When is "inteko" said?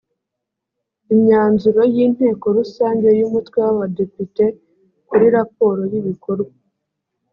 2.05-2.45